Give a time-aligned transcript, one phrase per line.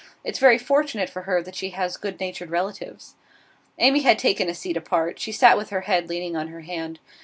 [0.23, 3.13] It's very fortunate for her that she has good natured relatives.'
[3.77, 5.19] Amy had taken a seat apart.
[5.19, 6.97] She sat with her head leaning on her hand.